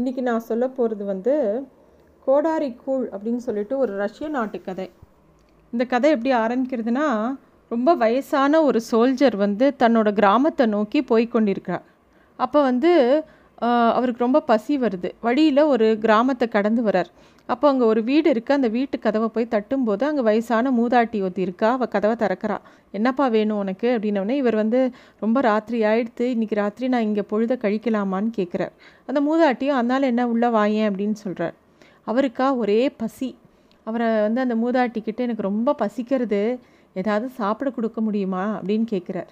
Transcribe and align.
இன்றைக்கி 0.00 0.20
நான் 0.20 0.40
சொல்ல 0.40 0.68
போகிறது 0.68 1.04
வந்து 1.04 1.32
கோடாரி 2.26 2.76
கூழ் 2.84 3.08
அப்படின்னு 3.12 3.36
சொல்லிட்டு 3.36 3.78
ஒரு 3.78 3.96
ரஷ்ய 3.96 4.28
நாட்டு 4.28 4.60
கதை. 4.60 4.90
இந்த 5.72 5.84
கதை 5.84 6.10
எப்படி 6.10 6.30
ஆரம்பிக்கிறதுனா 6.34 7.06
ரொம்ப 7.68 7.94
வயசான 7.94 8.62
ஒரு 8.62 8.80
சோல்ஜர் 8.92 9.36
வந்து 9.36 9.74
தன்னோட 9.78 10.12
கிராமத்தை 10.12 10.66
நோக்கி 10.66 11.02
போய் 11.02 11.28
கொண்டிருக்கிறார். 11.28 11.84
அப்போ 12.36 12.62
வந்து 12.62 12.92
அவருக்கு 13.68 14.24
ரொம்ப 14.24 14.40
பசி 14.40 14.78
வருது. 14.78 15.10
வழியில் 15.20 15.62
ஒரு 15.62 15.98
கிராமத்தை 15.98 16.48
கடந்து 16.48 16.82
வரார். 16.82 17.10
அப்போ 17.46 17.68
அங்கே 17.68 17.84
ஒரு 17.84 18.04
வீடு 18.04 18.32
இருக்குது 18.32 18.52
அந்த 18.52 18.68
வீட்டு 18.68 18.98
கதவை 18.98 19.28
போய் 19.32 19.48
தட்டும்போது 19.50 20.04
அங்கே 20.04 20.22
வயசான 20.22 20.70
மூதாட்டி 20.70 21.18
ஒருத்தி 21.20 21.42
இருக்கா. 21.42 21.72
அவள் 21.72 21.88
கதவை 21.88 22.16
திறக்கிறா. 22.16 22.56
என்னப்பா 22.90 23.26
வேணும் 23.26 23.58
உனக்கு? 23.58 23.98
அப்படின்னோடனே 23.98 24.30
இவர் 24.30 24.54
வந்து 24.54 24.90
ரொம்ப 25.20 25.40
ராத்திரி 25.40 25.82
ஆயிடுத்து. 25.82 26.26
இன்றைக்கி 26.34 26.54
ராத்திரி 26.54 26.88
நான் 26.88 27.02
இங்கே 27.02 27.22
பொழுத 27.22 27.58
கழிக்கலாமான்னு 27.62 28.30
கேட்குறார் 28.36 28.72
அந்த 29.06 29.20
மூதாட்டியும் 29.20 29.78
அதனால் 29.80 30.02
என்ன 30.02 30.28
உள்ளே 30.28 30.48
வாயேன்? 30.48 30.88
அப்படின்னு 30.90 31.12
சொல்கிறார் 31.12 31.54
அவருக்கா 32.06 32.56
ஒரே 32.56 32.90
பசி. 32.90 33.36
அவரை 33.84 34.20
வந்து 34.20 34.40
அந்த 34.40 34.54
மூதாட்டி 34.54 35.02
எனக்கு 35.16 35.42
ரொம்ப 35.42 35.74
பசிக்கிறது. 35.74 36.58
ஏதாவது 36.92 37.28
சாப்பிட 37.28 37.70
கொடுக்க 37.70 38.00
முடியுமா? 38.00 38.60
அப்படின்னு 38.60 38.86
கேட்குறார் 38.90 39.30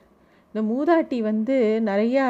இந்த 0.54 0.60
மூதாட்டி 0.72 1.20
வந்து 1.20 1.80
நிறையா 1.84 2.26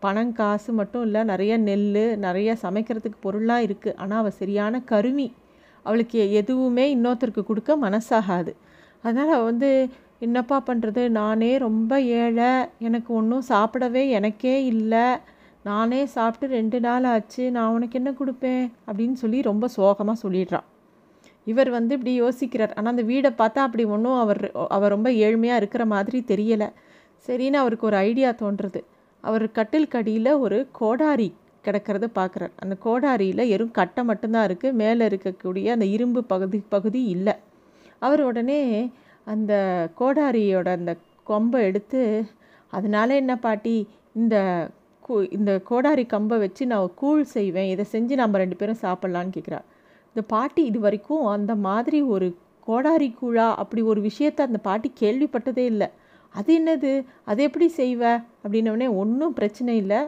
பணம் 0.00 0.32
காசு 0.32 0.70
மட்டும் 0.72 1.02
இல்லை 1.02 1.24
நிறைய 1.24 1.52
நெல் 1.58 1.84
நிறைய 2.26 2.56
சமைக்கிறதுக்கு 2.62 3.18
பொருளாக 3.20 3.66
இருக்குது 3.66 3.96
ஆனால் 4.02 4.18
அவள் 4.18 4.38
சரியான 4.40 4.80
கருமி. 4.92 5.28
அவளுக்கு 5.86 6.20
எதுவுமே 6.32 6.84
இன்னொருத்தருக்கு 6.96 7.42
கொடுக்க 7.46 7.76
மனசாகாது. 7.76 8.52
அதனால் 9.04 9.32
அவள் 9.36 9.44
வந்து 9.44 9.70
என்னப்பா 10.18 10.62
பண்ணுறது 10.66 11.02
நானே 11.08 11.50
ரொம்ப 11.58 12.00
ஏழை. 12.00 12.50
எனக்கு 12.78 13.10
ஒன்றும் 13.14 13.44
சாப்பிடவே 13.48 14.02
எனக்கே 14.08 14.64
இல்லை. 14.64 15.06
நானே 15.62 16.00
சாப்பிட்டு 16.06 16.54
ரெண்டு 16.58 16.78
நாள் 16.80 17.04
ஆச்சு. 17.04 17.44
நான் 17.50 17.74
உனக்கு 17.76 17.98
என்ன 18.00 18.10
கொடுப்பேன்? 18.10 18.64
அப்படின்னு 18.88 19.16
சொல்லி 19.22 19.38
ரொம்ப 19.42 19.68
சோகமாக 19.68 20.18
சொல்லிடுறான் 20.24 20.66
இவர் 21.46 21.70
வந்து 21.70 21.92
இப்படி 21.96 22.12
யோசிக்கிறார். 22.22 22.72
ஆனால் 22.76 22.92
அந்த 22.94 23.02
வீடை 23.12 23.30
பார்த்தா 23.40 23.60
அப்படி 23.66 23.84
ஒன்றும் 23.84 24.18
அவர் 24.18 24.40
அவர் 24.76 24.94
ரொம்ப 24.96 25.10
ஏழ்மையாக 25.10 25.60
இருக்கிற 25.62 25.86
மாதிரி 25.86 26.18
தெரியலை. 26.32 26.68
சரின்னு 27.28 27.58
அவருக்கு 27.62 27.86
ஒரு 27.86 27.96
ஐடியா 27.96 28.30
தோன்றுறது. 28.30 28.80
அவர் 29.28 29.44
கட்டில் 29.58 29.92
கடியில் 29.94 30.30
ஒரு 30.44 30.58
கோடாரி 30.78 31.28
கிடக்கிறத 31.66 32.06
பார்க்குறார் 32.18 32.54
அந்த 32.62 32.74
கோடாரியில் 32.84 33.48
வெறும் 33.52 33.76
கட்டை 33.78 34.02
மட்டும்தான் 34.10 34.46
இருக்குது 34.48 34.78
மேலே 34.82 35.04
இருக்கக்கூடிய 35.10 35.66
அந்த 35.76 35.86
இரும்பு 35.96 36.20
பகுதி 36.32 36.58
பகுதி 36.74 37.02
இல்லை. 37.14 37.34
அவர் 38.06 38.22
உடனே 38.28 38.60
அந்த 39.26 39.52
கோடாரியோட 40.00 40.68
அந்த 40.78 40.92
கொம்பை 41.30 41.60
எடுத்து 41.68 42.02
அதனால 42.72 43.08
என்ன 43.22 43.32
பாட்டி? 43.46 43.76
இந்த 44.20 44.36
கூ 45.06 45.14
இந்த 45.38 45.52
கோடாரி 45.70 46.04
கம்பை 46.14 46.36
வச்சு 46.44 46.62
நான் 46.72 46.94
கூழ் 47.00 47.22
செய்வேன். 47.36 47.70
இதை 47.74 47.84
செஞ்சு 47.94 48.14
நம்ம 48.22 48.38
ரெண்டு 48.42 48.56
பேரும் 48.60 48.82
சாப்பிட்லான்னு 48.84 49.34
கேட்குறார் 49.36 49.66
இந்த 50.10 50.22
பாட்டி 50.34 50.62
இது 50.70 50.78
வரைக்கும் 50.86 51.24
அந்த 51.36 51.52
மாதிரி 51.68 51.98
ஒரு 52.14 52.28
கோடாரி 52.66 53.08
கூழா 53.20 53.46
அப்படி 53.62 53.82
ஒரு 53.92 54.00
விஷயத்த 54.08 54.48
அந்த 54.48 54.58
பாட்டி 54.68 54.88
கேள்விப்பட்டதே 55.02 55.64
இல்லை. 55.72 55.88
அது 56.38 56.50
என்னது? 56.60 56.92
அது 57.30 57.40
எப்படி 57.48 57.66
செய்வ? 57.80 58.02
அப்படின்னோடனே 58.44 58.88
ஒன்றும் 59.02 59.34
பிரச்சனை 59.38 59.74
இல்லை. 59.82 60.00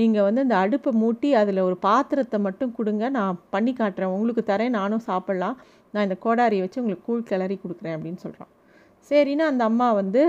நீங்கள் 0.00 0.26
வந்து 0.26 0.42
அந்த 0.44 0.56
அடுப்பை 0.64 0.90
மூட்டி 1.02 1.30
அதில் 1.40 1.60
ஒரு 1.68 1.76
பாத்திரத்தை 1.88 2.38
மட்டும் 2.46 2.74
கொடுங்க. 2.78 3.04
நான் 3.18 3.40
பண்ணி 3.54 3.72
காட்டுறேன். 3.80 4.14
உங்களுக்கு 4.16 4.42
தரேன். 4.52 4.76
நானும் 4.78 5.06
சாப்பிட்லாம். 5.10 5.56
நான் 5.94 6.06
இந்த 6.08 6.16
கோடாரியை 6.24 6.62
வச்சு 6.64 6.80
உங்களுக்கு 6.82 7.06
கூழ் 7.08 7.28
கிளறி 7.30 7.56
கொடுக்குறேன் 7.62 7.94
அப்படின்னு 7.96 8.20
சொல்கிறான் 8.24 8.50
சரின்னு 9.08 9.44
அந்த 9.50 9.62
அம்மா 9.70 9.88
வந்து 10.00 10.22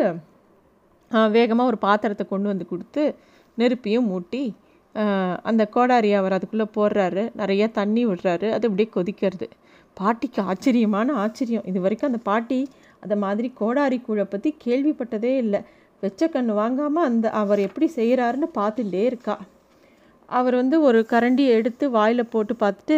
வேகமாக 1.36 1.70
ஒரு 1.72 1.78
பாத்திரத்தை 1.88 2.24
கொண்டு 2.28 2.48
வந்து 2.52 2.66
கொடுத்து 2.72 3.04
நெருப்பியும் 3.62 4.08
மூட்டி 4.12 4.44
அந்த 5.50 5.64
கோடாரியை 5.76 6.16
அவர் 6.22 6.36
அதுக்குள்ளே 6.38 6.66
போடுறாரு. 6.78 7.24
நிறைய 7.42 7.64
தண்ணி 7.78 8.02
விடுறாரு. 8.10 8.48
அது 8.56 8.68
அப்படியே 8.70 8.90
கொதிக்கிறது. 8.96 9.48
பாட்டிக்கு 10.00 10.40
ஆச்சரியமான 10.50 11.14
ஆச்சரியம். 11.24 11.66
இது 11.72 11.80
வரைக்கும் 11.86 12.10
அந்த 12.12 12.22
பாட்டி 12.30 12.60
அந்த 13.04 13.16
மாதிரி 13.24 13.48
கோடாரி 13.60 13.98
கூழை 14.08 14.26
பற்றி 14.34 14.50
கேள்விப்பட்டதே 14.66 15.34
இல்லை. 15.44 15.62
வெச்ச 16.04 16.28
கண்ணு 16.34 16.54
வாங்காமல் 16.62 17.08
அந்த 17.10 17.26
அவர் 17.42 17.60
எப்படி 17.68 17.88
செய்கிறாருன்னு 17.98 18.48
பார்த்துட்டே 18.60 19.04
இருக்கா. 19.10 19.36
அவர் 20.30 20.56
வந்து 20.62 20.76
ஒரு 20.88 21.00
கரண்டியை 21.12 21.52
எடுத்து 21.60 21.86
வாயில் 21.98 22.32
போட்டு 22.34 22.54
பார்த்துட்டு 22.64 22.98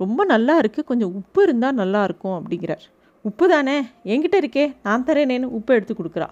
ரொம்ப 0.00 0.20
நல்லா 0.32 0.54
இருக்குது 0.62 0.88
கொஞ்சம் 0.90 1.14
உப்பு 1.20 1.40
இருந்தால் 1.46 1.78
நல்லா 1.82 2.00
இருக்கும் 2.08 2.36
அப்படிங்கிறார். 2.38 2.84
உப்பு 3.28 3.44
தானே? 3.52 3.76
என்கிட்ட 4.12 4.36
இருக்கே. 4.42 4.64
நான் 4.86 5.06
தரேனேன்னு 5.08 5.54
உப்பு 5.58 5.74
எடுத்து 5.76 5.94
கொடுக்குறா. 5.98 6.28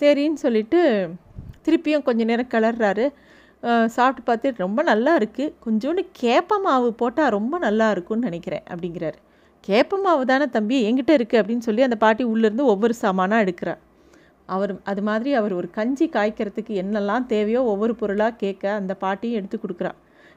சரின்னு 0.00 0.42
சொல்லிட்டு 0.44 0.80
திருப்பியும் 1.66 2.06
கொஞ்ச 2.08 2.22
நேரம் 2.30 2.52
கிளறாரு 2.54 3.06
சாப்பிட்டு 3.96 4.22
பார்த்து 4.28 4.48
ரொம்ப 4.62 4.80
நல்லா 4.90 5.12
இருக்குது 5.20 5.52
கொஞ்சோண்டு 5.64 6.02
கேப்ப 6.20 6.58
மாவு 6.64 6.88
போட்டால் 7.02 7.32
ரொம்ப 7.36 7.54
நல்லா 7.66 7.86
இருக்கும்னு 7.94 8.28
நினைக்கிறேன் 8.28 8.64
அப்படிங்கிறாரு. 8.72 9.18
கேப்பமாவு 9.66 10.22
தானே 10.22 10.46
தம்பி 10.46 10.76
எங்கிட்ட 10.88 11.12
இருக்குது 11.18 11.40
அப்படின்னு 11.40 11.66
சொல்லி 11.68 11.82
அந்த 11.82 11.96
பாட்டி 11.96 12.24
உள்ளேருந்து 12.24 12.64
ஒவ்வொரு 12.72 12.94
சாமானாக 13.02 13.44
எடுக்கிறார் 13.44 13.80
அவர் 14.46 14.72
அது 14.82 15.02
மாதிரி 15.02 15.34
அவர் 15.34 15.52
ஒரு 15.52 15.68
கஞ்சி 15.70 16.06
காய்க்கிறதுக்கு 16.08 16.72
என்னெல்லாம் 16.82 17.26
தேவையோ 17.26 17.60
ஒவ்வொரு 17.64 17.94
பொருளாக 17.94 18.36
கேட்க 18.36 18.72
அந்த 18.72 18.94
பாட்டியும் 18.94 19.38
எடுத்து 19.38 19.58
கொடுக்குறா. 19.58 19.92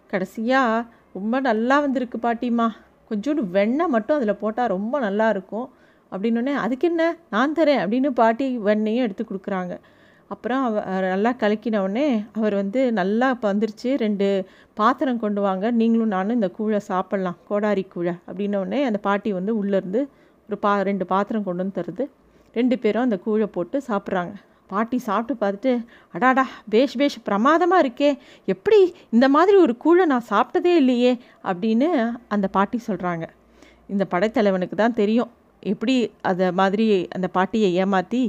கடைசியாக 0.08 0.86
ரொம்ப 1.14 1.40
நல்லா 1.40 1.80
வந்திருக்கு 1.80 2.18
பாட்டிம்மா. 2.18 2.68
கொஞ்சோண்டு 3.10 3.44
வெண்ணெய் 3.50 3.88
மட்டும் 3.88 4.18
அதில் 4.18 4.36
போட்டால் 4.36 4.68
ரொம்ப 4.68 5.00
நல்லா 5.00 5.30
இருக்கும். 5.30 5.68
அப்படின்னோடனே 6.12 6.54
அதுக்கு 6.56 6.88
என்ன? 6.88 7.18
நான் 7.30 7.54
தரேன் 7.54 7.82
அப்படின்னு 7.84 8.10
பாட்டி 8.10 8.58
வெண்ணையும் 8.58 9.06
எடுத்து 9.08 9.26
கொடுக்குறாங்க. 9.26 9.74
அப்புறம் 10.30 10.64
அவ 10.64 10.82
அவர் 10.84 11.06
நல்லா 11.10 11.32
கலக்கினவுடனே 11.42 12.08
அவர் 12.36 12.56
வந்து 12.56 12.92
நல்லா 12.92 13.28
இப்போ 13.30 13.54
வந்துருச்சு 13.54 13.90
ரெண்டு 13.96 14.28
பாத்திரம் 14.74 15.20
கொண்டு 15.20 15.42
வாங்க 15.42 15.72
நீங்களும் 15.72 16.14
நானும் 16.16 16.38
இந்த 16.40 16.50
கூழை 16.58 16.80
சாப்பிட்லாம் 16.90 17.38
கோடாரி 17.50 17.86
கூழை 17.96 18.14
அப்படின்ன 18.28 18.82
அந்த 18.86 19.00
பாட்டி 19.08 19.32
வந்து 19.34 19.54
உள்ளேருந்து 19.62 20.02
ஒரு 20.50 20.58
பா 20.58 20.82
ரெண்டு 20.82 21.06
பாத்திரம் 21.06 21.44
கொண்டு 21.44 21.64
வந்து 21.64 21.78
தருது. 21.80 22.04
ரெண்டு 22.56 22.76
பேரும் 22.80 23.06
அந்த 23.08 23.18
கூழை 23.26 23.46
போட்டு 23.46 23.78
சாப்பிட்றாங்க. 23.88 24.34
பாட்டி 24.68 24.98
சாப்பிட்டு 24.98 25.34
பார்த்துட்டு 25.42 25.72
அடாடா 26.14 26.44
பேஷ் 26.70 26.96
பேஷ் 26.98 27.18
பிரமாதமாக 27.24 27.84
இருக்கே 27.84 28.10
எப்படி 28.48 28.80
இந்த 29.12 29.30
மாதிரி 29.30 29.58
ஒரு 29.58 29.74
கூழை 29.84 30.06
நான் 30.06 30.30
சாப்பிட்டதே 30.30 30.74
இல்லையே 30.76 31.12
அப்படின்னு 31.44 31.90
அந்த 32.28 32.48
பாட்டி 32.48 32.80
சொல்கிறாங்க 32.88 33.26
இந்த 33.88 34.06
படைத்தலைவனுக்கு 34.12 34.76
தான் 34.76 34.94
தெரியும் 34.94 35.32
எப்படி 35.64 35.96
அதை 36.22 36.52
மாதிரி 36.52 37.08
அந்த 37.16 37.28
பாட்டியை 37.28 37.70
ஏமாற்றி 37.74 38.22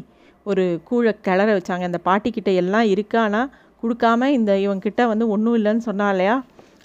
ஒரு 0.51 0.65
கூழை 0.89 1.13
கிளற 1.27 1.49
வச்சாங்க. 1.57 1.85
அந்த 1.91 2.01
பாட்டிக்கிட்ட 2.05 2.51
எல்லாம் 2.55 2.87
இருக்கானா 2.95 3.41
கொடுக்காம 3.83 4.29
இந்த 4.39 4.53
இவங்கிட்ட 4.67 5.03
வந்து 5.07 5.25
ஒன்றும் 5.29 5.57
இல்லைன்னு 5.59 5.85
சொன்னா 5.89 6.07
இல்லையா? 6.11 6.37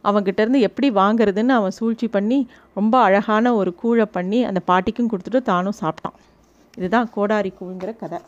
அவங்கிட்டேருந்து 0.04 0.60
எப்படி 0.68 0.88
வாங்குறதுன்னு 0.92 1.54
அவன் 1.60 1.76
சூழ்ச்சி 1.80 2.08
பண்ணி 2.08 2.40
ரொம்ப 2.80 2.96
அழகான 3.00 3.54
ஒரு 3.56 3.72
கூழை 3.84 4.06
பண்ணி 4.18 4.40
அந்த 4.50 4.62
பாட்டிக்கும் 4.68 5.10
கொடுத்துட்டு 5.12 5.42
தானும் 5.52 5.80
சாப்பிட்டான். 5.82 6.18
இதுதான் 6.78 7.08
கோடாரி 7.16 7.52
கூழுங்கிற 7.60 7.92
கதை. 7.98 8.20